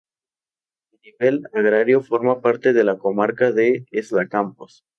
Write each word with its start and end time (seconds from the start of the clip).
A 0.93 0.95
nivel 1.05 1.35
agrario 1.53 2.01
forma 2.01 2.41
parte 2.41 2.73
de 2.73 2.83
la 2.83 2.97
comarca 2.97 3.51
de 3.51 3.85
Esla-Campos. 3.91 4.83